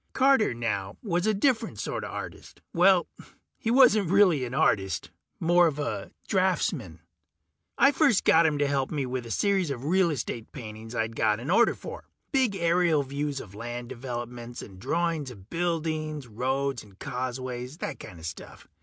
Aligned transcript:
Carter, 0.13 0.51
now, 0.55 0.97
was 1.03 1.27
a 1.27 1.33
different 1.35 1.77
sorta 1.77 2.07
artist. 2.07 2.59
Well, 2.73 3.05
he 3.59 3.69
wasn't 3.69 4.09
really 4.09 4.43
an 4.45 4.55
artist 4.55 5.11
more 5.39 5.67
of 5.67 5.77
a 5.77 6.09
draftsman. 6.27 7.01
I 7.77 7.91
first 7.91 8.23
got 8.23 8.47
him 8.47 8.53
in 8.55 8.59
to 8.61 8.67
help 8.67 8.89
me 8.89 9.05
with 9.05 9.27
a 9.27 9.29
series 9.29 9.69
of 9.69 9.85
real 9.85 10.09
estate 10.09 10.51
paintings 10.51 10.95
I'd 10.95 11.15
got 11.15 11.39
an 11.39 11.51
order 11.51 11.75
for. 11.75 12.05
Big 12.31 12.55
aerial 12.55 13.03
views 13.03 13.39
of 13.39 13.53
land 13.53 13.89
developments, 13.89 14.63
and 14.63 14.79
drawings 14.79 15.29
of 15.29 15.51
buildings, 15.51 16.25
roads 16.25 16.81
and 16.81 16.97
causeways, 16.97 17.77
that 17.77 17.99
kinda 17.99 18.23
stuff. 18.23 18.67